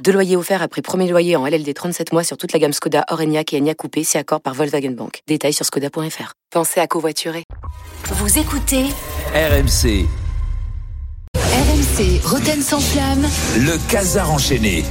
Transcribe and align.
Deux 0.00 0.12
loyers 0.12 0.36
offerts 0.36 0.62
après 0.62 0.82
premier 0.82 1.08
loyer 1.08 1.36
en 1.36 1.46
LLD 1.46 1.72
37 1.74 2.12
mois 2.12 2.24
sur 2.24 2.36
toute 2.36 2.52
la 2.52 2.58
gamme 2.58 2.72
Skoda, 2.72 3.04
Orenia 3.10 3.42
et 3.52 3.58
Enya 3.58 3.74
Coupé, 3.74 4.02
si 4.02 4.18
accord 4.18 4.40
par 4.40 4.54
Volkswagen 4.54 4.90
Bank. 4.92 5.20
Détails 5.28 5.52
sur 5.52 5.64
skoda.fr. 5.64 6.32
Pensez 6.50 6.80
à 6.80 6.86
covoiturer. 6.86 7.44
Vous 8.06 8.38
écoutez 8.38 8.86
RMC, 9.34 10.06
RMC 11.36 12.20
Roten 12.24 12.60
sans 12.60 12.80
flamme. 12.80 13.26
le 13.56 13.78
casar 13.90 14.30
enchaîné. 14.32 14.84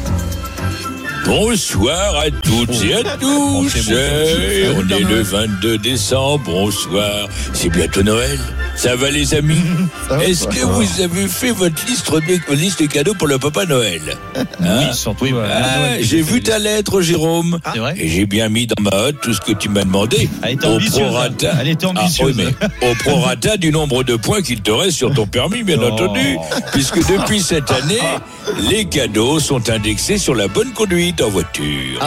Bonsoir 1.26 2.16
à 2.18 2.32
toutes 2.32 2.84
et 2.84 2.96
à 2.96 3.04
tous. 3.18 3.28
On 3.28 4.90
est 4.90 5.04
le 5.04 5.22
22 5.22 5.78
décembre. 5.78 6.44
Bonsoir. 6.46 7.28
C'est 7.54 7.70
bientôt 7.70 8.04
Noël. 8.04 8.40
Ça 8.76 8.96
va 8.96 9.10
les 9.12 9.34
amis 9.36 9.62
Est-ce 10.24 10.48
que 10.48 10.66
vous 10.66 11.02
avez 11.02 11.28
fait 11.28 11.52
votre 11.52 11.86
liste 11.86 12.12
de, 12.12 12.56
liste 12.56 12.82
de 12.82 12.88
cadeaux 12.88 13.14
pour 13.14 13.28
le 13.28 13.38
Papa 13.38 13.66
Noël 13.66 14.02
Hein 14.64 14.92
surtout. 14.94 15.28
Ah, 15.44 16.00
J'ai 16.00 16.22
vu 16.22 16.42
ta 16.42 16.58
lettre, 16.60 17.02
Jérôme. 17.02 17.60
C'est 17.74 17.80
vrai 17.80 17.94
Et 17.98 18.08
j'ai 18.08 18.26
bien 18.26 18.50
mis 18.50 18.68
dans 18.68 18.82
ma 18.82 18.96
hotte 18.98 19.18
tout 19.22 19.34
ce 19.34 19.42
que 19.42 19.52
tu 19.52 19.70
m'as 19.70 19.84
demandé. 19.84 20.30
Elle 20.42 20.54
était 20.54 20.66
au 20.68 20.72
ambitieuse, 20.76 21.00
prorata. 21.08 21.52
elle 21.62 21.68
était 21.70 21.86
Ah, 21.96 22.06
oui, 22.24 22.46
au 22.82 22.96
prorata 23.04 23.58
du 23.58 23.72
nombre 23.72 24.04
de 24.04 24.16
points 24.16 24.42
qu'il 24.42 24.62
te 24.62 24.72
reste 24.72 24.98
sur 24.98 25.14
ton 25.14 25.28
permis, 25.28 25.64
bien 25.64 25.78
Oh. 25.82 25.86
entendu. 25.92 26.38
Puisque 26.72 26.98
depuis 27.08 27.42
cette 27.42 27.70
année, 27.72 28.00
les 28.70 28.86
cadeaux 28.86 29.40
sont 29.40 29.70
indexés 29.70 30.18
sur 30.18 30.34
la 30.36 30.48
bonne 30.48 30.72
conduite 30.74 31.22
en 31.22 31.30
voiture. 31.30 32.00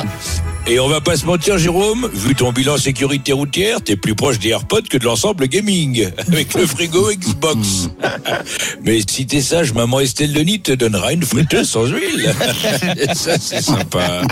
Et 0.67 0.81
on 0.81 0.89
va 0.89 1.03
pas 1.03 1.15
se 1.15 1.27
mentir, 1.27 1.59
Jérôme, 1.59 2.09
vu 2.15 2.35
ton 2.35 2.51
bilan 2.51 2.79
sécurité 2.79 3.33
routière, 3.35 3.83
t'es 3.83 3.97
plus 3.97 4.15
proche 4.15 4.39
des 4.39 4.49
AirPods 4.49 4.81
que 4.89 4.97
de 4.97 5.05
l'ensemble 5.05 5.47
gaming, 5.47 6.09
avec 6.27 6.55
le 6.55 6.67
frigo 6.67 7.11
Xbox. 7.13 7.91
Mais 8.83 9.01
si 9.07 9.27
t'es 9.27 9.43
sage, 9.43 9.75
maman 9.75 10.01
Estelle 10.01 10.33
Denis 10.33 10.61
te 10.61 10.73
donnera 10.73 11.13
une 11.13 11.23
friteuse 11.23 11.69
sans 11.69 11.85
huile. 11.87 12.35
Ça, 13.15 13.37
c'est 13.39 13.61
sympa. 13.61 14.23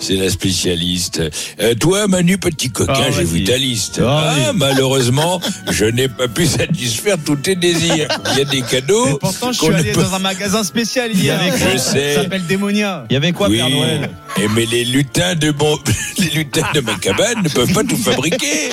C'est 0.00 0.16
la 0.16 0.28
spécialiste. 0.28 1.22
Euh, 1.60 1.74
toi, 1.76 2.08
Manu, 2.08 2.36
petit 2.36 2.70
coquin, 2.70 2.92
Ah, 2.96 3.10
j'ai 3.16 3.22
vu 3.24 3.44
ta 3.44 3.56
liste. 3.56 4.00
Ah, 4.04 4.34
Ah, 4.48 4.52
malheureusement, 4.54 5.40
je 5.70 5.84
n'ai 5.84 6.08
pas 6.08 6.26
pu 6.26 6.46
satisfaire 6.46 7.16
tous 7.24 7.36
tes 7.36 7.54
désirs. 7.54 8.08
Il 8.32 8.38
y 8.38 8.40
a 8.40 8.44
des 8.44 8.58
Et 8.58 8.62
cadeaux. 8.62 9.18
pourtant, 9.18 9.52
je 9.52 9.60
qu'on 9.60 9.66
suis 9.66 9.74
allé 9.74 9.92
peut- 9.92 10.02
dans 10.02 10.14
un 10.14 10.18
magasin 10.18 10.64
spécial 10.64 11.12
hier. 11.16 11.40
Je 11.56 11.62
quoi 11.64 11.78
sais. 11.78 12.14
Ça 12.16 12.22
s'appelle 12.22 12.44
Démonia. 12.46 13.04
Il 13.08 13.14
y 13.14 13.16
avait 13.16 13.30
quoi, 13.32 13.48
oui, 13.48 13.58
Père 13.58 13.70
Noël? 13.70 14.10
Et 14.38 14.48
mais 14.48 14.66
les 14.66 14.84
lutins 14.84 15.34
de 15.34 15.50
mon, 15.50 15.78
les 16.18 16.30
lutins 16.30 16.66
de 16.74 16.80
ma 16.80 16.94
cabane 16.94 17.42
ne 17.42 17.48
peuvent 17.48 17.72
pas 17.72 17.84
tout 17.84 17.96
fabriquer. 17.96 18.70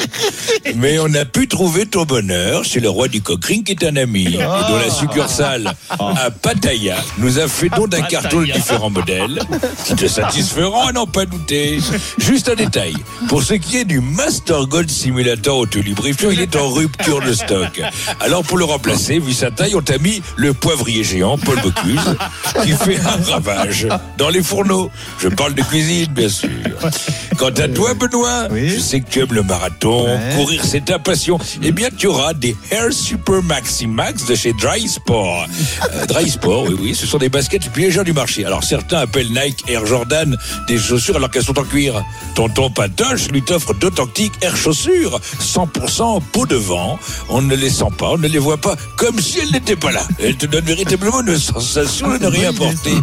Mais 0.75 0.99
on 0.99 1.13
a 1.13 1.25
pu 1.25 1.47
trouver 1.47 1.85
ton 1.85 2.03
bonheur 2.03 2.65
chez 2.65 2.79
le 2.79 2.89
roi 2.89 3.07
du 3.07 3.21
cockring 3.21 3.63
qui 3.63 3.71
est 3.71 3.83
un 3.85 3.95
ami, 3.95 4.25
et 4.25 4.37
dont 4.37 4.77
la 4.77 4.89
succursale 4.89 5.73
à 5.89 6.31
Pattaya 6.31 6.97
nous 7.17 7.39
a 7.39 7.47
fait 7.47 7.69
don 7.69 7.87
d'un 7.87 8.01
carton 8.01 8.41
de 8.41 8.45
différents 8.51 8.89
modèles 8.89 9.39
qui 9.85 9.95
te 9.95 10.07
satisferont 10.07 10.87
à 10.87 10.91
n'en 10.91 11.07
pas 11.07 11.25
douter. 11.25 11.79
Juste 12.17 12.49
un 12.49 12.55
détail. 12.55 12.95
Pour 13.29 13.43
ce 13.43 13.53
qui 13.53 13.77
est 13.77 13.85
du 13.85 14.01
Master 14.01 14.67
Gold 14.67 14.89
Simulator 14.89 15.57
Autolubrifiant, 15.57 16.31
il 16.31 16.41
est 16.41 16.55
en 16.55 16.69
rupture 16.69 17.21
de 17.21 17.33
stock. 17.33 17.81
Alors 18.19 18.43
pour 18.43 18.57
le 18.57 18.65
remplacer, 18.65 19.19
vu 19.19 19.33
sa 19.33 19.51
taille, 19.51 19.75
on 19.75 19.81
t'a 19.81 19.97
mis 19.97 20.21
le 20.35 20.53
poivrier 20.53 21.03
géant 21.03 21.37
Paul 21.37 21.59
Bocuse 21.61 22.15
qui 22.63 22.71
fait 22.71 22.99
un 22.99 23.31
ravage 23.31 23.87
dans 24.17 24.29
les 24.29 24.43
fourneaux. 24.43 24.91
Je 25.19 25.29
parle 25.29 25.52
de 25.53 25.61
cuisine, 25.63 26.11
bien 26.13 26.29
sûr. 26.29 26.49
Quant 27.37 27.47
à 27.49 27.67
toi, 27.67 27.93
Benoît, 27.93 28.47
Oui. 28.51 28.69
je 28.69 28.79
sais 28.79 28.99
que 29.01 29.09
tu 29.09 29.19
aimes 29.19 29.33
le 29.33 29.43
marathon, 29.43 30.05
Ouais. 30.05 30.35
courir 30.35 30.61
c'est 30.63 30.85
ta 30.85 30.99
passion. 30.99 31.37
Eh 31.61 31.71
bien, 31.71 31.89
tu 31.95 32.07
auras 32.07 32.33
des 32.33 32.55
Air 32.71 32.91
Super 32.93 33.41
Maxi 33.43 33.87
Max 33.87 34.25
de 34.25 34.35
chez 34.35 34.53
Dry 34.53 34.87
Sport. 34.87 35.45
Euh, 35.93 36.05
Dry 36.05 36.29
Sport, 36.29 36.65
oui, 36.67 36.75
oui, 36.79 36.95
ce 36.95 37.05
sont 37.07 37.17
des 37.17 37.29
baskets 37.29 37.63
les 37.65 37.69
plus 37.69 37.83
légères 37.83 38.03
du 38.03 38.13
marché. 38.13 38.45
Alors 38.45 38.63
certains 38.63 38.99
appellent 38.99 39.29
Nike 39.31 39.63
Air 39.67 39.85
Jordan 39.85 40.37
des 40.67 40.77
chaussures 40.77 41.15
alors 41.15 41.29
qu'elles 41.31 41.43
sont 41.43 41.57
en 41.59 41.63
cuir. 41.63 42.03
Tonton 42.35 42.69
Patoche 42.69 43.27
lui 43.29 43.41
t'offre 43.41 43.73
d'authentiques 43.73 44.33
Air 44.41 44.55
chaussures, 44.55 45.19
100% 45.39 46.21
peau 46.31 46.45
de 46.45 46.55
vent. 46.55 46.99
On 47.29 47.41
ne 47.41 47.55
les 47.55 47.69
sent 47.69 47.85
pas, 47.97 48.11
on 48.11 48.17
ne 48.17 48.27
les 48.27 48.39
voit 48.39 48.57
pas, 48.57 48.75
comme 48.97 49.19
si 49.19 49.39
elles 49.39 49.51
n'étaient 49.51 49.75
pas 49.75 49.91
là. 49.91 50.01
Elles 50.19 50.37
te 50.37 50.45
donnent 50.45 50.65
véritablement 50.65 51.21
une 51.21 51.37
sensation 51.37 52.09
de 52.13 52.17
ne 52.23 52.27
rien 52.27 52.53
porter. 52.53 52.93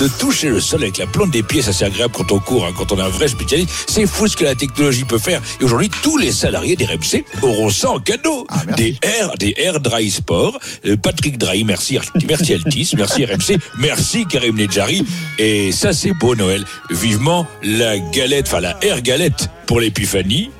De 0.00 0.06
toucher 0.06 0.48
le 0.50 0.60
sol 0.60 0.82
avec 0.82 0.98
la 0.98 1.06
plante 1.06 1.30
des 1.32 1.42
pieds, 1.42 1.60
ça 1.62 1.72
c'est 1.72 1.84
agréable 1.84 2.14
quand 2.16 2.30
on 2.30 2.38
court, 2.38 2.64
hein, 2.66 2.72
quand 2.76 2.92
on 2.92 2.98
est 2.98 3.02
un 3.02 3.08
vrai 3.08 3.26
spécialiste. 3.28 3.70
C'est 3.86 4.06
fou 4.06 4.26
ce 4.26 4.36
que 4.36 4.44
la 4.44 4.54
technologie 4.54 5.04
peut 5.04 5.18
faire. 5.18 5.40
Et 5.60 5.64
aujourd'hui, 5.64 5.90
tous 6.02 6.16
les 6.16 6.32
salariés 6.32 6.76
des 6.76 6.84
RMC 6.86 7.24
auront 7.42 7.70
ça 7.70 7.90
en 7.90 7.98
cadeau. 7.98 8.46
des 8.76 8.96
Air, 9.02 9.32
des 9.38 9.54
Air 9.56 9.80
Dry 9.80 10.10
Sport. 10.10 10.58
Euh, 10.86 10.96
Patrick 10.96 11.38
Drahi, 11.38 11.64
merci, 11.64 11.98
merci 12.26 12.54
Altis, 12.54 12.92
merci 12.96 13.24
RMC, 13.24 13.58
merci 13.78 14.26
Karim 14.26 14.56
Nedjari. 14.56 15.04
Et 15.38 15.72
ça 15.72 15.92
c'est 15.92 16.12
beau 16.12 16.34
Noël. 16.34 16.64
Vivement 16.90 17.46
la 17.62 17.98
galette, 17.98 18.46
enfin 18.48 18.60
la 18.60 18.76
Air 18.82 19.02
Galette 19.02 19.48
pour 19.66 19.80
l'épiphanie 19.80 20.50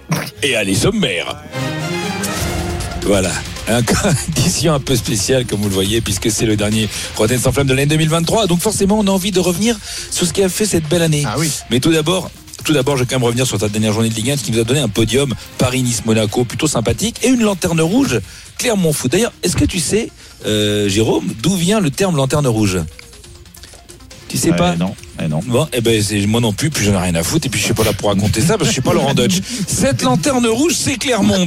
et 0.43 0.57
allez 0.57 0.75
sommaire. 0.75 1.37
Voilà. 3.03 3.31
Un 3.69 3.83
édition 4.29 4.73
un 4.73 4.81
peu 4.81 4.97
spéciale, 4.97 5.45
comme 5.45 5.61
vous 5.61 5.69
le 5.69 5.75
voyez, 5.75 6.01
puisque 6.01 6.31
c'est 6.31 6.47
le 6.47 6.57
dernier 6.57 6.89
Rotten 7.17 7.39
sans 7.39 7.53
flamme 7.53 7.67
de 7.67 7.75
l'année 7.75 7.87
2023. 7.87 8.47
Donc 8.47 8.61
forcément, 8.61 8.99
on 8.99 9.07
a 9.07 9.11
envie 9.11 9.31
de 9.31 9.41
revenir 9.41 9.77
sur 10.11 10.27
ce 10.27 10.33
qui 10.33 10.43
a 10.43 10.49
fait 10.49 10.65
cette 10.65 10.89
belle 10.89 11.03
année. 11.03 11.23
Ah 11.27 11.37
oui. 11.39 11.51
Mais 11.71 11.81
tout 11.81 11.93
d'abord, 11.93 12.31
tout 12.69 12.75
d'abord, 12.75 12.99
je 12.99 13.05
vais 13.05 13.07
quand 13.07 13.17
même 13.17 13.25
revenir 13.25 13.47
sur 13.47 13.59
ta 13.59 13.67
dernière 13.71 13.95
journée 13.95 14.11
de 14.11 14.15
Ligue 14.15 14.33
1, 14.33 14.37
qui 14.37 14.53
nous 14.53 14.61
a 14.61 14.65
donné 14.65 14.81
un 14.81 14.91
podium 14.91 15.35
Paris-Nice-Monaco 15.57 16.45
plutôt 16.45 16.67
sympathique 16.67 17.17
et 17.23 17.29
une 17.29 17.41
lanterne 17.41 17.81
rouge 17.81 18.21
Clermont-Foot. 18.59 19.11
D'ailleurs, 19.11 19.33
est-ce 19.43 19.57
que 19.57 19.65
tu 19.65 19.81
sais, 19.81 20.11
euh, 20.45 20.87
Jérôme, 20.87 21.33
d'où 21.41 21.57
vient 21.57 21.81
le 21.81 21.91
terme 21.91 22.17
lanterne 22.17 22.47
rouge? 22.47 22.79
Tu 24.29 24.37
sais 24.37 24.51
Ouais, 24.51 24.57
pas 24.59 24.77
Non, 24.77 24.95
eh 25.19 25.29
non. 25.29 25.41
Bon, 25.47 25.67
eh 25.73 25.81
ben, 25.81 26.03
moi 26.27 26.43
non 26.43 26.53
plus, 26.53 26.69
puis 26.69 26.85
j'en 26.85 26.93
ai 26.93 26.99
rien 26.99 27.15
à 27.15 27.23
foutre, 27.23 27.47
et 27.47 27.49
puis 27.49 27.59
je 27.59 27.65
suis 27.65 27.73
pas 27.73 27.85
là 27.85 27.95
pour 27.95 28.11
raconter 28.11 28.43
ça, 28.43 28.59
parce 28.59 28.65
que 28.65 28.67
je 28.67 28.73
suis 28.73 28.83
pas 28.83 28.93
Laurent 28.93 29.15
Dutch. 29.15 29.41
Cette 29.67 30.03
lanterne 30.03 30.47
rouge, 30.47 30.75
c'est 30.77 30.99
Clermont. 30.99 31.47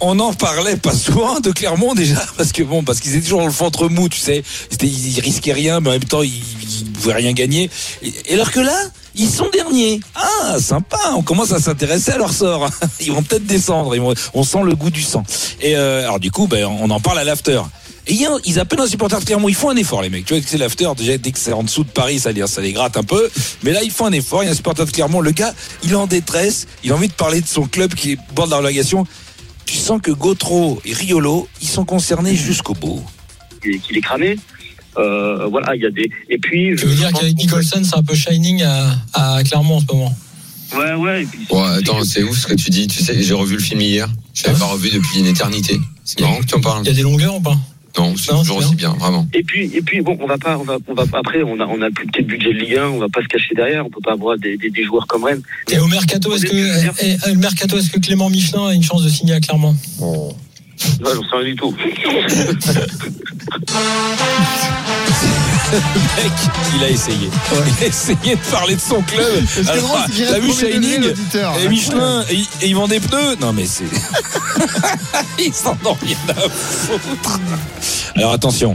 On 0.00 0.18
en 0.20 0.32
parlait 0.32 0.76
pas 0.76 0.94
souvent 0.94 1.38
de 1.40 1.50
Clermont 1.50 1.92
déjà, 1.92 2.24
parce 2.38 2.52
que 2.52 2.62
bon, 2.62 2.82
parce 2.82 3.00
qu'ils 3.00 3.14
étaient 3.14 3.24
toujours 3.24 3.40
dans 3.40 3.46
le 3.46 3.52
ventre 3.52 3.90
mou, 3.90 4.08
tu 4.08 4.20
sais. 4.20 4.42
Ils, 4.80 5.20
risquaient 5.20 5.52
rien, 5.52 5.80
mais 5.80 5.90
en 5.90 5.92
même 5.92 6.04
temps, 6.04 6.22
ils, 6.22 6.32
ils 6.32 6.92
pouvaient 6.92 7.12
rien 7.12 7.34
gagner. 7.34 7.68
Et, 8.02 8.14
et 8.30 8.34
alors 8.34 8.50
que 8.50 8.60
là, 8.60 8.74
ils 9.16 9.28
sont 9.28 9.48
derniers. 9.52 10.00
Ah, 10.14 10.58
sympa, 10.60 10.98
on 11.16 11.22
commence 11.22 11.52
à 11.52 11.60
s'intéresser 11.60 12.12
à 12.12 12.18
leur 12.18 12.32
sort. 12.32 12.70
Ils 13.00 13.12
vont 13.12 13.22
peut-être 13.22 13.46
descendre, 13.46 13.94
ils 13.94 14.00
vont- 14.00 14.14
on 14.34 14.42
sent 14.44 14.62
le 14.64 14.74
goût 14.74 14.90
du 14.90 15.02
sang. 15.02 15.22
Et 15.60 15.76
euh, 15.76 16.02
alors 16.04 16.20
du 16.20 16.30
coup, 16.30 16.46
ben, 16.46 16.64
on 16.66 16.90
en 16.90 17.00
parle 17.00 17.18
à 17.18 17.24
l'after. 17.24 17.60
Et 18.08 18.16
ils 18.44 18.60
appellent 18.60 18.80
un 18.80 18.86
supporter 18.86 19.18
de 19.18 19.24
Clermont, 19.24 19.48
ils 19.48 19.54
font 19.54 19.70
un 19.70 19.76
effort 19.76 20.00
les 20.00 20.10
mecs. 20.10 20.24
Tu 20.26 20.34
vois 20.34 20.40
que 20.40 20.48
c'est 20.48 20.58
l'after, 20.58 20.88
déjà 20.96 21.18
dès 21.18 21.32
que 21.32 21.38
c'est 21.40 21.52
en 21.52 21.64
dessous 21.64 21.82
de 21.82 21.88
Paris, 21.90 22.20
ça, 22.20 22.30
ça 22.46 22.60
les 22.60 22.72
gratte 22.72 22.96
un 22.96 23.02
peu. 23.02 23.28
Mais 23.64 23.72
là, 23.72 23.82
ils 23.82 23.90
font 23.90 24.06
un 24.06 24.12
effort, 24.12 24.44
il 24.44 24.46
y 24.46 24.48
a 24.48 24.52
un 24.52 24.54
supporter 24.54 24.84
de 24.86 24.90
Clermont, 24.92 25.20
le 25.20 25.32
gars, 25.32 25.52
il 25.82 25.90
est 25.90 25.96
en 25.96 26.06
détresse, 26.06 26.68
il 26.84 26.92
a 26.92 26.94
envie 26.94 27.08
de 27.08 27.12
parler 27.14 27.40
de 27.40 27.48
son 27.48 27.62
club 27.66 27.94
qui 27.94 28.12
est 28.12 28.18
bord 28.34 28.46
de 28.46 28.52
la 28.52 28.58
relégation. 28.58 29.04
Tu 29.64 29.74
sens 29.76 30.00
que 30.00 30.12
Gautreau 30.12 30.80
et 30.84 30.92
Riolo, 30.92 31.48
ils 31.60 31.66
sont 31.68 31.84
concernés 31.84 32.36
jusqu'au 32.36 32.74
bout. 32.74 33.02
est- 33.64 33.78
qu'il 33.78 33.96
est 33.98 34.00
cramé. 34.02 34.38
Euh, 34.98 35.46
voilà, 35.46 35.74
il 35.76 35.82
y 35.82 35.86
a 35.86 35.90
des. 35.90 36.10
Et 36.30 36.38
puis. 36.38 36.76
Je 36.76 36.86
veux 36.86 36.94
dire 36.94 37.12
qu'avec 37.12 37.36
Nicholson, 37.36 37.82
c'est 37.84 37.96
un 37.96 38.02
peu 38.02 38.14
shining 38.14 38.62
à, 38.62 38.94
à 39.14 39.42
Clermont 39.44 39.76
en 39.76 39.80
ce 39.80 39.86
moment. 39.92 40.16
Ouais, 40.76 40.94
ouais. 40.94 41.22
et 41.22 41.26
puis- 41.26 41.46
Ouais, 41.50 41.68
attends, 41.78 42.02
c'est 42.04 42.22
ouf 42.22 42.38
ce 42.38 42.46
que 42.46 42.54
tu 42.54 42.70
dis. 42.70 42.86
Tu 42.86 43.02
sais, 43.02 43.22
j'ai 43.22 43.34
revu 43.34 43.54
le 43.56 43.62
film 43.62 43.80
hier. 43.80 44.08
Je 44.34 44.44
l'avais 44.44 44.58
pas 44.58 44.66
revu 44.66 44.90
depuis 44.90 45.20
une 45.20 45.26
éternité. 45.26 45.78
C'est 46.04 46.20
marrant 46.20 46.38
que 46.40 46.46
tu 46.46 46.54
en 46.54 46.60
parles. 46.60 46.82
Il 46.84 46.88
y 46.88 46.90
a 46.90 46.94
des 46.94 47.02
longueurs 47.02 47.36
ou 47.36 47.40
pas 47.40 47.56
Non, 47.98 48.14
c'est 48.16 48.32
Non, 48.32 48.40
toujours 48.40 48.58
aussi 48.58 48.74
bien, 48.74 48.92
vraiment. 48.98 49.26
Et 49.32 49.42
puis, 49.42 49.70
et 49.74 49.80
puis, 49.80 50.00
bon, 50.02 50.16
on 50.20 50.26
va 50.26 50.38
pas, 50.38 50.58
on 50.58 50.64
va, 50.64 50.76
on 50.88 50.94
va 50.94 51.04
après, 51.14 51.42
on 51.42 51.58
a, 51.60 51.64
on 51.66 51.80
a 51.82 51.86
le 51.86 51.92
plus 51.92 52.06
petit 52.06 52.22
budget 52.22 52.52
de 52.52 52.58
Ligue 52.58 52.76
1, 52.76 52.88
on 52.88 52.98
va 52.98 53.08
pas 53.08 53.22
se 53.22 53.28
cacher 53.28 53.54
derrière, 53.54 53.86
on 53.86 53.90
peut 53.90 54.00
pas 54.04 54.12
avoir 54.12 54.36
des, 54.38 54.56
des, 54.56 54.70
des 54.70 54.84
joueurs 54.84 55.06
comme 55.06 55.24
Rennes. 55.24 55.42
Et 55.70 55.78
au 55.78 55.86
mercato, 55.86 56.34
est-ce 56.34 56.46
que, 56.46 56.54
et, 57.04 57.12
et, 57.12 57.16
le 57.32 57.38
mercato, 57.38 57.78
est-ce 57.78 57.90
que 57.90 57.98
Clément 57.98 58.28
Michelin 58.28 58.66
a 58.68 58.74
une 58.74 58.82
chance 58.82 59.02
de 59.04 59.08
signer 59.08 59.34
à 59.34 59.40
Clermont? 59.40 59.74
Ouais, 61.00 61.12
j'en 61.14 61.22
sais 61.22 61.36
rien 61.36 61.44
du 61.44 61.56
tout. 61.56 61.74
Le 65.72 66.22
mec, 66.22 66.32
il 66.76 66.84
a 66.84 66.88
essayé. 66.90 67.28
Il 67.78 67.84
a 67.84 67.86
essayé 67.88 68.36
de 68.36 68.50
parler 68.50 68.76
de 68.76 68.80
son 68.80 69.02
club. 69.02 69.44
Drôle, 69.64 69.98
qu'il 70.14 70.26
T'as 70.26 70.38
vu 70.38 70.52
Shining 70.52 71.02
et 71.64 71.68
Michelin 71.68 72.24
et, 72.30 72.34
et 72.64 72.68
ils 72.68 72.74
vendent 72.74 72.90
des 72.90 73.00
pneus 73.00 73.36
Non 73.40 73.52
mais 73.52 73.66
c'est. 73.66 73.84
ils 75.38 75.52
s'en 75.52 75.76
ont 75.84 75.96
rien 76.02 76.16
à 76.28 76.48
foutre. 76.48 77.40
Alors 78.14 78.32
attention. 78.32 78.74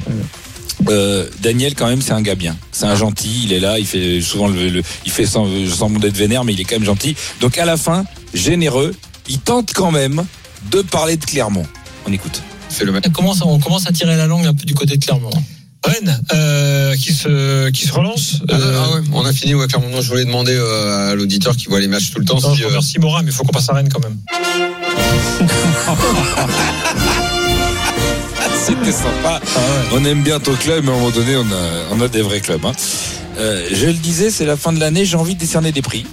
Euh, 0.90 1.28
Daniel 1.42 1.76
quand 1.76 1.88
même 1.88 2.02
c'est 2.02 2.12
un 2.14 2.24
gars 2.24 2.34
bien 2.34 2.58
c'est 2.72 2.86
un 2.86 2.96
gentil 2.96 3.42
il 3.44 3.54
est 3.54 3.60
là 3.60 3.78
il 3.78 3.86
fait 3.86 4.20
souvent 4.20 4.48
le, 4.48 4.68
le- 4.70 4.82
il 5.06 5.12
fait 5.12 5.28
sans 5.28 5.46
semblant 5.70 6.00
d'être 6.00 6.18
vénère 6.18 6.44
mais 6.44 6.54
il 6.54 6.60
est 6.60 6.64
quand 6.64 6.78
même 6.78 6.84
gentil 6.86 7.16
donc 7.40 7.60
à 7.60 7.66
la 7.66 7.78
fin 7.78 8.04
généreux 8.34 8.92
il 9.30 9.38
tente 9.38 9.74
quand 9.76 9.92
même 9.92 10.26
de 10.72 10.82
parler 10.82 11.18
de 11.18 11.24
Clermont 11.26 11.68
On 12.08 12.12
écoute. 12.12 12.42
Fais 12.70 12.86
le 12.86 12.92
match. 12.92 13.04
On 13.08 13.12
commence, 13.12 13.42
on 13.42 13.60
commence 13.60 13.88
à 13.88 13.92
tirer 13.92 14.16
la 14.16 14.28
langue 14.28 14.46
un 14.46 14.54
peu 14.54 14.66
du 14.66 14.74
côté 14.74 14.98
de 14.98 15.04
Clermont. 15.04 15.30
Rennes, 15.84 16.22
euh, 16.34 16.96
qui 16.96 17.12
se 17.12 17.70
qui 17.72 17.88
se 17.88 17.92
relance. 17.94 18.42
Ah, 18.50 18.54
Euh, 18.54 18.84
ah 18.86 18.96
ouais, 18.96 19.02
on 19.14 19.26
a 19.26 19.34
fini, 19.34 19.56
ouais. 19.56 19.66
Non, 19.92 20.02
je 20.02 20.10
voulais 20.10 20.26
demander 20.26 20.54
euh, 20.56 21.12
à 21.12 21.16
l'auditeur 21.16 21.56
qui 21.56 21.66
voit 21.68 21.80
les 21.80 21.88
matchs 21.88 22.12
tout 22.12 22.20
le 22.20 22.26
temps 22.26 22.40
non, 22.40 22.54
si, 22.54 22.60
je 22.60 22.66
euh, 22.66 22.68
remercie 22.68 23.00
Morin, 23.00 23.24
mais 23.24 23.32
il 23.32 23.34
faut 23.34 23.44
qu'on 23.44 23.52
passe 23.52 23.70
à 23.70 23.74
Rennes 23.74 23.90
quand 23.92 24.00
même. 24.00 24.18
C'était 28.66 28.92
sympa. 28.92 29.40
On 29.92 30.04
aime 30.06 30.22
bien 30.22 30.40
ton 30.40 30.54
club, 30.54 30.84
mais 30.86 30.92
à 30.92 30.94
un 30.94 30.98
moment 30.98 31.10
donné, 31.12 31.36
on 31.36 31.42
a, 31.52 31.70
on 31.92 32.02
a 32.02 32.08
des 32.08 32.22
vrais 32.22 32.42
clubs. 32.42 32.64
hein. 32.66 32.72
Euh, 33.40 33.68
je 33.72 33.86
le 33.88 33.94
disais, 33.94 34.30
c'est 34.30 34.46
la 34.46 34.58
fin 34.58 34.72
de 34.74 34.80
l'année, 34.80 35.06
j'ai 35.06 35.18
envie 35.18 35.36
de 35.36 35.40
décerner 35.40 35.72
des 35.72 35.82
prix. 35.82 36.06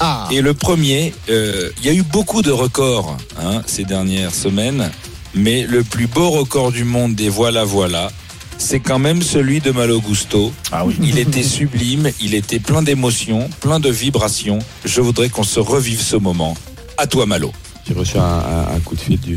Ah. 0.00 0.26
Et 0.32 0.40
le 0.40 0.54
premier, 0.54 1.14
euh, 1.30 1.70
il 1.78 1.86
y 1.86 1.88
a 1.88 1.92
eu 1.92 2.02
beaucoup 2.02 2.42
de 2.42 2.50
records 2.50 3.16
hein, 3.40 3.62
ces 3.66 3.84
dernières 3.84 4.34
semaines, 4.34 4.90
mais 5.34 5.66
le 5.66 5.82
plus 5.82 6.06
beau 6.06 6.30
record 6.30 6.72
du 6.72 6.84
monde 6.84 7.14
des 7.14 7.28
voilà 7.28 7.64
voilà, 7.64 8.10
c'est 8.58 8.80
quand 8.80 8.98
même 8.98 9.22
celui 9.22 9.60
de 9.60 9.70
Malo 9.72 10.00
Gusto. 10.00 10.52
Ah 10.72 10.84
oui. 10.86 10.94
Il 11.02 11.18
était 11.18 11.42
sublime, 11.42 12.10
il 12.20 12.34
était 12.34 12.58
plein 12.60 12.82
d'émotions, 12.82 13.48
plein 13.60 13.80
de 13.80 13.90
vibrations. 13.90 14.58
Je 14.84 15.00
voudrais 15.00 15.28
qu'on 15.28 15.42
se 15.42 15.60
revive 15.60 16.00
ce 16.00 16.16
moment. 16.16 16.56
À 16.96 17.06
toi 17.06 17.26
Malo. 17.26 17.52
J'ai 17.86 17.94
reçu 17.94 18.16
un, 18.18 18.22
un- 18.22 18.76
un 18.76 18.80
coup 18.80 18.94
de 18.94 19.00
fil 19.00 19.18
du, 19.20 19.36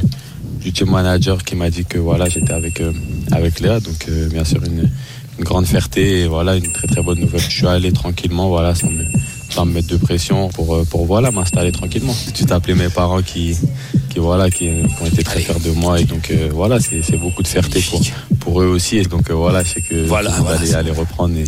du 0.62 0.72
team 0.72 0.90
manager 0.92 1.44
qui 1.44 1.56
m'a 1.56 1.70
dit 1.70 1.84
que 1.86 1.98
voilà 1.98 2.30
j'étais 2.30 2.54
avec 2.54 2.80
euh, 2.80 2.94
avec 3.32 3.60
Léa 3.60 3.80
donc 3.80 4.06
euh, 4.08 4.30
bien 4.30 4.46
sûr 4.46 4.64
une, 4.64 4.90
une 5.38 5.44
grande 5.44 5.66
fierté 5.66 6.22
et 6.22 6.28
voilà 6.28 6.56
une 6.56 6.72
très 6.72 6.88
très 6.88 7.02
bonne 7.02 7.20
nouvelle. 7.20 7.42
Je 7.42 7.50
suis 7.50 7.68
allé 7.68 7.92
tranquillement 7.92 8.48
voilà 8.50 8.74
sans 8.76 8.90
me, 8.92 9.04
sans 9.50 9.66
me 9.66 9.74
mettre 9.74 9.88
de 9.90 9.98
pression 9.98 10.48
pour 10.50 10.76
euh, 10.76 10.86
pour 10.90 11.06
voilà 11.06 11.32
m'installer 11.32 11.72
tranquillement. 11.72 12.16
Tu 12.34 12.46
appelé 12.54 12.76
mes 12.76 12.90
parents 12.90 13.22
qui 13.24 13.58
qui 14.18 14.24
voilà 14.24 14.50
qui, 14.50 14.66
qui 14.66 15.02
ont 15.04 15.06
été 15.06 15.24
très 15.24 15.36
Allez. 15.36 15.46
fiers 15.46 15.60
de 15.70 15.72
moi 15.72 16.00
et 16.00 16.04
donc 16.06 16.32
euh, 16.32 16.50
voilà 16.54 16.80
c'est 16.80 17.02
c'est 17.04 17.18
beaucoup 17.18 17.44
de 17.44 17.48
fierté 17.48 17.80
pour 17.90 18.02
pour 18.40 18.62
eux 18.62 18.68
aussi 18.68 18.98
et 18.98 19.04
donc 19.04 19.30
euh, 19.30 19.34
voilà 19.36 19.64
je 19.64 19.70
sais 19.74 19.82
que 19.82 20.06
Voilà, 20.08 20.32
aller, 20.76 20.92
reprendre 20.92 21.36
et 21.38 21.44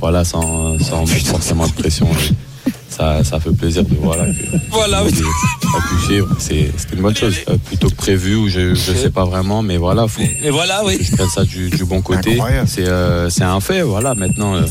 voilà 0.00 0.24
sans 0.24 0.78
sans 0.78 1.06
mettre 1.06 1.26
forcément 1.26 1.66
de 1.66 1.72
pression. 1.72 2.06
et 2.06 2.34
ça, 2.90 3.22
ça 3.22 3.38
fait 3.38 3.52
plaisir 3.52 3.84
de 3.84 3.94
voilà 4.00 4.24
que 4.26 4.44
Voilà. 4.70 5.04
C'est 6.46 6.70
c'est 6.78 6.94
une 6.94 7.02
bonne 7.02 7.14
chose. 7.14 7.36
Euh, 7.48 7.56
plutôt 7.68 7.88
que 7.90 7.94
prévu 7.94 8.34
ou 8.34 8.48
je 8.48 8.74
je 8.74 8.92
sais 8.92 9.10
pas 9.10 9.24
vraiment, 9.24 9.62
mais 9.62 9.76
voilà, 9.76 10.08
faut 10.08 10.22
Et 10.42 10.50
voilà, 10.50 10.82
oui. 10.84 10.98
je 11.00 11.14
prenne 11.14 11.28
ça 11.28 11.44
du, 11.44 11.70
du 11.70 11.84
bon 11.84 12.00
côté. 12.00 12.38
C'est 12.66 12.86
euh, 12.88 13.28
c'est 13.30 13.44
un 13.44 13.60
fait. 13.60 13.82
Voilà, 13.82 14.14
maintenant 14.14 14.54
euh, 14.56 14.62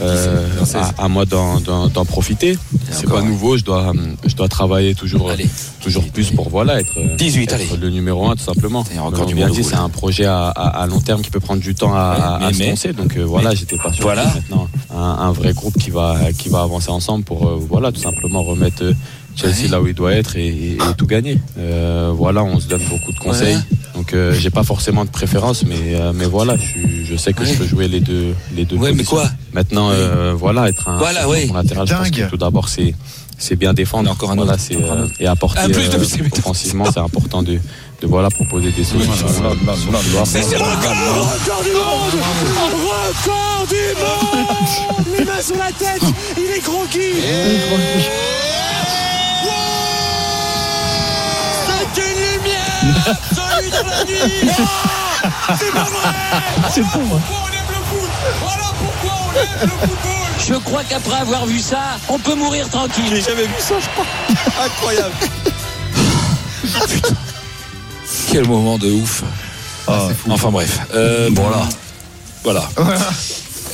euh, 0.00 0.46
à, 0.74 1.04
à 1.04 1.08
moi 1.08 1.24
d'en 1.26 2.04
profiter. 2.04 2.56
C'est 2.94 3.08
pas 3.08 3.22
nouveau. 3.22 3.56
Je 3.56 3.64
dois 3.64 3.92
je 4.26 4.34
dois 4.34 4.48
travailler 4.48 4.94
toujours 4.94 5.30
Allez. 5.30 5.48
toujours 5.82 6.04
plus 6.10 6.30
pour 6.30 6.48
voilà 6.48 6.80
être 6.80 6.98
18, 7.16 7.42
être 7.44 7.52
allez. 7.54 7.68
le 7.80 7.90
numéro 7.90 8.26
un 8.28 8.36
tout 8.36 8.42
simplement. 8.44 8.80
Encore 8.98 9.12
Comme 9.12 9.26
du 9.26 9.34
monde 9.34 9.50
dit, 9.50 9.64
c'est 9.64 9.74
un 9.74 9.88
projet 9.88 10.24
à, 10.24 10.48
à- 10.48 10.82
à 10.82 10.86
long 10.86 11.00
terme 11.00 11.22
qui 11.22 11.30
peut 11.30 11.40
prendre 11.40 11.60
du 11.60 11.74
temps 11.74 11.94
à, 11.94 12.50
se 12.52 12.58
mais- 12.58 12.70
lancer. 12.70 12.92
Donc 12.92 13.16
euh, 13.16 13.22
voilà, 13.24 13.54
j'étais 13.54 13.76
pas 13.76 13.92
sûr. 13.92 14.02
Voilà. 14.04 14.24
Maintenant, 14.26 14.68
un, 14.94 14.98
un 15.02 15.32
vrai 15.32 15.52
groupe 15.52 15.76
qui 15.78 15.90
va 15.90 16.32
qui 16.38 16.48
va 16.48 16.62
avancer 16.62 16.90
ensemble 16.90 17.24
pour 17.24 17.46
euh, 17.46 17.58
voilà 17.68 17.92
tout 17.92 18.00
simplement 18.00 18.42
remettre 18.42 18.82
euh, 18.84 18.92
Chelsea 19.36 19.68
là 19.70 19.80
où 19.80 19.86
il 19.86 19.94
doit 19.94 20.12
être 20.12 20.36
et, 20.36 20.46
et- 20.48 20.72
et 20.74 20.94
tout 20.96 21.06
gagner. 21.06 21.38
Euh, 21.58 22.12
voilà, 22.14 22.42
on 22.44 22.60
se 22.60 22.68
donne 22.68 22.82
beaucoup 22.90 23.12
de 23.12 23.18
conseils. 23.18 23.58
Donc 23.94 24.12
euh, 24.12 24.34
j'ai 24.38 24.50
pas 24.50 24.64
forcément 24.64 25.04
de 25.04 25.10
préférence, 25.10 25.64
mais 25.64 25.94
euh, 25.94 26.12
mais 26.14 26.24
voilà, 26.26 26.56
je, 27.04 27.16
sais 27.16 27.32
que 27.32 27.44
je 27.44 27.54
peux 27.54 27.66
jouer 27.66 27.86
les 27.88 28.00
deux 28.00 28.34
les 28.56 28.64
deux. 28.64 28.76
Ouais, 28.76 28.92
mais 28.92 29.04
quoi 29.04 29.28
Maintenant, 29.52 29.90
euh, 29.92 30.34
voilà, 30.36 30.68
être 30.68 30.88
un 30.88 30.98
Voilà, 30.98 31.24
un 31.24 31.28
ouais. 31.28 31.46
bon 31.46 31.54
latéral, 31.54 31.86
je 31.86 31.94
pense 31.94 32.10
que 32.10 32.28
tout 32.28 32.36
d'abord 32.36 32.68
c'est 32.68 32.94
c'est 33.38 33.56
bien 33.56 33.72
défendre. 33.74 34.10
Encore 34.10 34.30
un 34.32 34.36
voilà, 34.36 34.56
c'est 34.58 34.76
euh, 34.76 35.06
et 35.20 35.26
apporter 35.26 35.60
Ah, 35.62 35.68
plus 35.68 35.88
de- 35.88 35.96
euh, 35.96 36.04
c'est- 36.04 36.16
c'est- 36.22 36.38
offensivement, 36.38 36.86
c'est 36.92 37.00
important 37.00 37.42
de 37.42 37.58
de 38.02 38.06
voilà 38.08 38.30
proposer 38.30 38.70
des 38.72 38.84
solutions. 38.84 39.12
euh, 39.28 39.32
sur 39.32 39.42
le 39.42 39.96
couloir. 40.04 40.26
C'est 54.28 55.64
le 55.72 55.80
record 55.80 56.02
C'est 56.70 56.82
fou, 56.84 57.00
moi. 57.00 57.20
Je 60.46 60.54
crois 60.54 60.82
qu'après 60.84 61.16
avoir 61.20 61.46
vu 61.46 61.58
ça, 61.58 61.98
on 62.08 62.18
peut 62.18 62.34
mourir 62.34 62.68
tranquille. 62.68 63.04
J'ai 63.08 63.22
jamais 63.22 63.44
vu 63.46 63.54
ça, 63.58 63.74
je 63.80 63.86
crois. 63.88 64.06
Incroyable. 64.64 65.14
Quel 68.30 68.46
moment 68.46 68.78
de 68.78 68.90
ouf. 68.90 69.22
Ah, 69.86 70.08
Enfin 70.28 70.50
bref. 70.50 70.80
Euh, 70.94 71.30
voilà. 71.32 71.68
Voilà. 72.42 72.68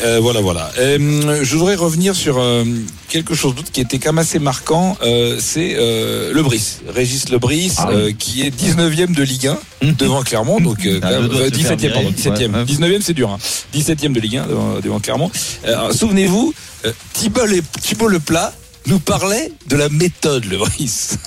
Euh, 0.02 0.18
voilà, 0.22 0.40
voilà. 0.40 0.70
Euh, 0.78 1.40
je 1.42 1.56
voudrais 1.56 1.74
revenir 1.74 2.14
sur 2.14 2.38
euh, 2.38 2.64
quelque 3.10 3.34
chose 3.34 3.54
d'autre 3.54 3.70
qui 3.70 3.80
était 3.82 3.98
quand 3.98 4.12
même 4.12 4.18
assez 4.20 4.38
marquant. 4.38 4.96
Euh, 5.02 5.36
c'est 5.38 5.74
euh, 5.76 6.32
Le 6.32 6.42
Brice, 6.42 6.80
Régis 6.88 7.28
Le 7.28 7.38
Brice, 7.38 7.74
Ah 7.78 7.88
oui. 7.90 7.94
euh, 7.96 8.12
qui 8.18 8.42
est 8.42 8.50
19e 8.56 9.14
de 9.14 9.22
Ligue 9.22 9.48
1 9.82 9.92
devant 9.98 10.22
Clermont. 10.22 10.60
Donc, 10.60 10.86
euh, 10.86 11.00
Ah, 11.02 11.08
euh, 11.08 11.50
17e, 11.50 11.92
pardon, 11.92 12.10
virer. 12.10 12.12
17e. 12.12 12.52
Ouais, 12.52 12.58
ouais. 12.60 12.64
19e, 12.64 13.00
c'est 13.02 13.12
dur. 13.14 13.30
Hein. 13.30 13.38
17e 13.74 14.12
de 14.12 14.20
Ligue 14.20 14.38
1 14.38 14.46
devant, 14.46 14.74
devant 14.82 15.00
Clermont. 15.00 15.30
Euh, 15.66 15.92
Souvenez-vous, 15.92 16.54
euh, 16.86 16.92
Thibault, 17.12 17.44
Le- 17.46 17.62
Thibault 17.82 18.08
Leplat 18.08 18.54
nous 18.86 18.98
parlait 19.00 19.52
de 19.68 19.76
la 19.76 19.88
méthode 19.90 20.46
Le 20.46 20.56
Brice. 20.56 21.18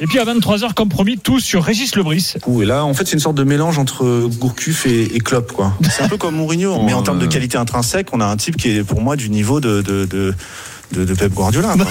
Et 0.00 0.06
puis 0.06 0.20
à 0.20 0.24
23h, 0.24 0.74
comme 0.74 0.88
promis, 0.88 1.18
tout 1.18 1.40
sur 1.40 1.64
Régis 1.64 1.96
Lebris. 1.96 2.34
Et 2.60 2.64
là, 2.64 2.84
en 2.84 2.94
fait, 2.94 3.04
c'est 3.06 3.14
une 3.14 3.18
sorte 3.20 3.34
de 3.36 3.42
mélange 3.42 3.78
entre 3.78 4.28
Gourcuff 4.38 4.86
et, 4.86 5.16
et 5.16 5.18
Klopp, 5.18 5.50
quoi. 5.52 5.72
C'est 5.90 6.02
un 6.04 6.08
peu 6.08 6.16
comme 6.16 6.36
Mourinho, 6.36 6.80
mais 6.86 6.92
en 6.94 7.02
termes 7.02 7.18
de 7.18 7.26
qualité 7.26 7.56
intrinsèque, 7.58 8.06
on 8.12 8.20
a 8.20 8.24
un 8.24 8.36
type 8.36 8.56
qui 8.56 8.70
est 8.70 8.84
pour 8.84 9.00
moi 9.00 9.16
du 9.16 9.28
niveau 9.28 9.58
de, 9.60 9.82
de, 9.82 10.04
de, 10.04 10.34
de, 10.92 11.04
de 11.04 11.14
Pep 11.14 11.32
Guardiola. 11.32 11.74
quoi. 11.74 11.86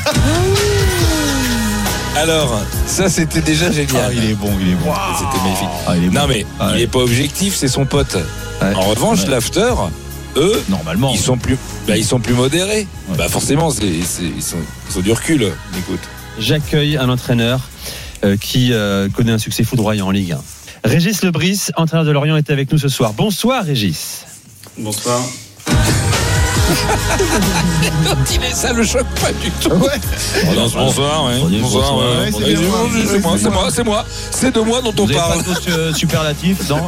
Alors, 2.16 2.60
ça, 2.88 3.10
c'était 3.10 3.42
déjà 3.42 3.72
génial. 3.72 4.12
il 4.16 4.32
est 4.32 4.34
bon, 4.34 4.50
il 4.60 4.70
est 4.72 4.76
bon. 4.76 4.92
C'était 5.18 5.44
magnifique. 5.44 5.68
Ah, 5.88 5.96
il 5.98 6.04
est 6.06 6.08
bon. 6.08 6.14
Non, 6.20 6.28
mais 6.28 6.46
Ah, 6.60 6.68
il 6.70 6.74
ouais. 6.74 6.80
n'est 6.82 6.88
pas 6.88 7.00
objectif, 7.00 7.56
c'est 7.56 7.68
son 7.68 7.86
pote. 7.86 8.18
Ouais. 8.62 8.74
En 8.74 8.82
revanche, 8.82 9.22
Ouais. 9.24 9.30
l'after, 9.30 9.72
eux, 10.36 10.64
Normalement. 10.68 11.12
ils 11.14 11.20
sont 11.20 11.38
plus, 11.38 11.58
bah, 11.88 11.96
ils 11.96 12.04
sont 12.06 12.20
plus 12.20 12.34
modérés. 12.34 12.88
Ouais. 13.10 13.18
Bah, 13.18 13.30
forcément, 13.30 13.70
ils, 13.82 14.04
sont, 14.06 14.58
ils 14.92 14.98
ont 14.98 15.02
du 15.02 15.12
recul. 15.12 15.52
Écoute. 15.78 16.00
J'accueille 16.40 16.98
un 16.98 17.10
entraîneur 17.10 17.60
euh, 18.26 18.36
qui 18.36 18.74
euh, 18.74 19.10
connaît 19.10 19.32
un 19.34 19.38
succès 19.38 19.64
foudroyant 19.64 20.08
en 20.08 20.12
Ligue 20.12 20.32
1. 20.34 20.40
Régis 20.86 21.22
Lebris, 21.24 21.68
entraîneur 21.76 22.06
de 22.06 22.12
Lorient, 22.12 22.36
est 22.38 22.50
avec 22.50 22.72
nous 22.72 22.78
ce 22.80 22.88
soir. 22.90 23.14
Bonsoir 23.14 23.64
Régis. 23.64 24.26
Bonsoir. 24.78 25.22
Ça 28.54 28.74
le 28.74 28.84
choque 28.84 29.08
pas 29.22 29.32
du 29.34 29.52
tout. 29.62 29.70
Ouais. 29.70 30.00
Bonsoir, 30.56 30.86
bonsoir, 30.86 31.26
ouais. 31.26 31.40
Bonsoir, 31.62 31.62
bonsoir, 31.62 31.98
ouais. 31.98 32.18
ouais, 32.18 32.32
c'est 32.32 32.58
moi. 32.68 32.90
c'est 33.08 33.20
moi, 33.20 33.38
c'est 33.38 33.50
moi, 33.50 33.68
c'est 33.72 33.84
moi. 33.84 34.06
C'est 34.32 34.56
de 34.56 34.60
moi 34.62 34.82
dont 34.82 34.94
on 35.00 35.08
parle. 35.08 35.44
euh, 35.70 35.94
superlatifs, 35.94 36.68
non 36.70 36.82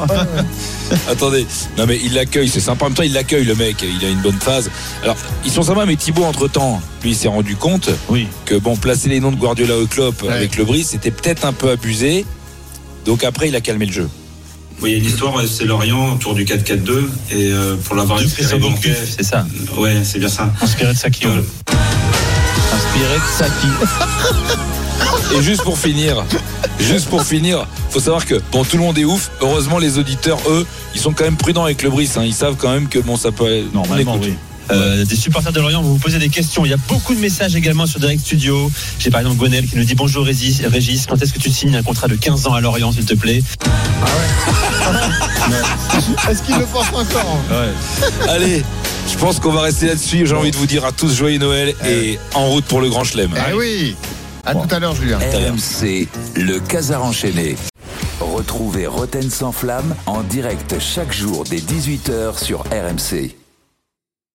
Attendez, 1.10 1.46
non 1.78 1.86
mais 1.88 2.00
il 2.04 2.14
l'accueille, 2.14 2.50
c'est 2.50 2.60
sympa. 2.60 2.86
En 2.86 2.90
même 2.90 2.96
temps, 2.98 3.04
il 3.04 3.14
l'accueille 3.14 3.46
le 3.46 3.56
mec, 3.56 3.84
il 3.84 4.04
a 4.04 4.10
une 4.10 4.22
bonne 4.22 4.40
phase. 4.40 4.70
Alors, 5.04 5.16
ils 5.46 5.52
sont 5.52 5.64
sympas, 5.64 5.86
mais 5.86 5.96
Thibaut, 5.96 6.24
entre 6.24 6.48
temps, 6.48 6.82
lui, 7.04 7.12
il 7.12 7.16
s'est 7.16 7.28
rendu 7.28 7.56
compte 7.56 7.90
Oui. 8.10 8.28
que 8.46 8.56
bon, 8.56 8.76
placer 8.76 9.10
les 9.10 9.20
noms 9.20 9.32
de 9.32 9.38
Guardiola 9.38 9.78
au 9.78 9.86
club 9.86 10.14
avec 10.30 10.58
le 10.58 10.66
Brice, 10.66 10.90
c'était 10.90 11.12
peut-être 11.12 11.46
un 11.46 11.54
peu 11.54 11.70
abusé. 11.70 12.26
Donc 13.06 13.24
après, 13.24 13.50
il 13.50 13.56
a 13.56 13.62
calmé 13.62 13.86
le 13.86 13.92
jeu. 13.94 14.10
Oui, 14.82 14.92
il 14.92 14.94
y 14.94 14.96
a 14.96 14.98
une 15.00 15.06
histoire, 15.06 15.34
c'est 15.46 15.66
Lorient 15.66 16.14
autour 16.14 16.34
du 16.36 16.46
4-4-2 16.46 17.10
et 17.32 17.52
euh, 17.52 17.76
pour 17.84 17.96
l'avoir 17.96 18.20
Gourcuff, 18.20 19.16
C'est 19.18 19.24
ça. 19.24 19.46
Ouais, 19.78 19.98
c'est 20.04 20.20
bien 20.20 20.30
ça. 20.30 20.50
Inspiré 20.62 20.94
de 20.94 20.98
Saki. 20.98 21.26
Euh, 21.26 21.42
Inspiré 22.74 23.16
de 23.16 23.38
Saki. 23.38 23.68
Et 25.36 25.42
juste 25.42 25.64
pour 25.64 25.78
finir, 25.78 26.24
juste 26.80 27.08
pour 27.10 27.24
finir, 27.24 27.66
faut 27.90 28.00
savoir 28.00 28.26
que 28.26 28.36
bon, 28.52 28.64
tout 28.64 28.78
le 28.78 28.84
monde 28.84 28.98
est 28.98 29.06
ouf. 29.06 29.32
Heureusement, 29.42 29.78
les 29.80 29.98
auditeurs, 29.98 30.40
eux, 30.50 30.66
ils 30.96 31.00
sont 31.02 31.14
quand 31.14 31.24
même 31.24 31.38
prudents 31.38 31.64
avec 31.66 31.84
le 31.84 31.90
Brice. 31.90 32.18
hein. 32.18 32.24
Ils 32.26 32.34
savent 32.34 32.56
quand 32.58 32.72
même 32.72 32.88
que 32.88 33.00
bon, 33.00 33.16
ça 33.16 33.32
peut. 33.32 33.64
on 33.74 33.76
Normalement, 33.76 34.16
écoute. 34.16 34.28
oui. 34.30 34.36
Euh, 34.72 35.06
des 35.06 35.16
supporters 35.16 35.52
de 35.52 35.60
Lorient 35.60 35.82
vont 35.82 35.94
vous 35.94 35.98
poser 35.98 36.20
des 36.20 36.30
questions. 36.30 36.66
Il 36.66 36.72
y 36.72 36.74
a 36.74 36.78
beaucoup 36.88 37.16
de 37.16 37.20
messages 37.20 37.56
également 37.56 37.86
sur 37.86 38.00
Direct 38.00 38.22
Studio. 38.22 38.72
J'ai 39.00 39.10
par 39.10 39.22
exemple 39.22 39.38
Gonel 39.38 39.66
qui 39.68 39.76
nous 39.78 39.84
dit 39.84 39.96
Bonjour 39.96 40.26
Régis, 40.26 40.62
Régis 40.66 41.06
quand 41.08 41.22
est-ce 41.22 41.34
que 41.34 41.40
tu 41.40 41.50
signes 41.50 41.76
un 41.76 41.84
contrat 41.84 42.08
de 42.08 42.16
15 42.16 42.48
ans 42.48 42.54
à 42.54 42.62
Lorient, 42.62 42.92
s'il 42.92 43.06
te 43.06 43.16
plaît 43.16 43.42
Est-ce 46.30 46.44
qu'il 46.44 46.58
le 46.58 46.66
pense 46.66 46.88
encore 46.90 47.40
Ouais. 47.50 48.30
Allez, 48.30 48.64
je 49.12 49.18
pense 49.18 49.40
qu'on 49.40 49.52
va 49.52 49.62
rester 49.62 49.88
là-dessus. 49.88 50.28
J'ai 50.28 50.36
envie 50.36 50.52
de 50.52 50.58
vous 50.58 50.68
dire 50.68 50.86
à 50.86 50.92
tous 50.92 51.16
joyeux 51.16 51.40
Noël 51.40 51.74
et 51.88 52.20
en 52.36 52.48
route 52.50 52.66
pour 52.66 52.82
le 52.82 52.90
grand 52.90 53.04
chelem. 53.04 53.32
Eh 53.50 53.54
oui. 53.54 53.96
À 54.46 54.56
tout 54.56 54.74
à 54.74 54.80
l'heure, 54.80 54.96
Julien. 54.96 55.18
RMC, 55.20 56.08
le 56.36 56.60
Casar 56.60 57.04
enchaîné. 57.04 57.56
Retrouvez 58.20 58.88
Roten 58.88 59.30
sans 59.30 59.52
flamme 59.52 59.96
en 60.06 60.24
direct 60.24 60.76
chaque 60.80 61.14
jour 61.14 61.44
dès 61.50 61.58
18h 61.58 62.44
sur 62.44 62.60
RMC. 62.72 63.36